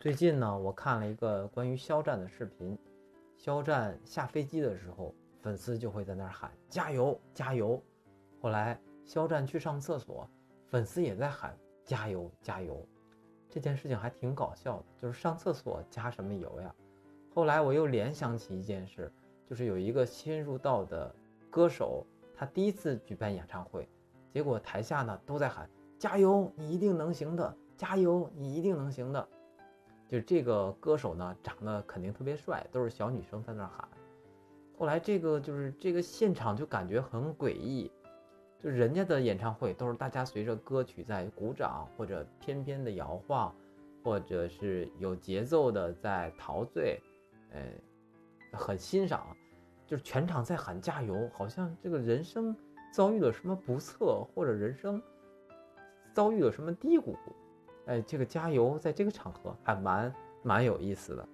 [0.00, 2.78] 最近呢，我看了一个关于肖战的视频。
[3.36, 7.78] 肖战下飞机的时候，粉丝就会在那儿喊“加油，加油”。
[8.40, 10.26] 后来肖战去上厕所，
[10.70, 11.54] 粉丝也在喊
[11.84, 12.82] “加油，加油”。
[13.50, 16.74] 这件事情还挺搞笑的，就是上厕所加什么油呀？
[17.34, 19.12] 后来我又联想起一件事，
[19.46, 21.14] 就是有一个新入道的
[21.50, 23.86] 歌手，他第一次举办演唱会，
[24.32, 25.68] 结果台下呢都在喊
[26.00, 29.28] “加油，你一定能行的，加油，你一定能行的”。
[30.10, 33.88] 就这个歌手呢，长得肯定特别帅，都是小女生在那喊。
[34.76, 37.92] 后来这个就是这个现场就感觉很诡异，
[38.60, 43.54] 就人家的演唱会都是大家随着歌曲在鼓掌，或者翩翩的摇晃，
[44.02, 47.00] 或者是有节奏的在陶醉，
[47.52, 47.60] 呃，
[48.52, 49.24] 很欣赏。
[49.86, 52.56] 就是全场在喊加油，好像这个人生
[52.92, 55.02] 遭遇了什么不测，或者人生
[56.12, 57.16] 遭遇了什么低谷。
[57.90, 61.28] 哎，这个加油，在这个场合还蛮蛮有意思的。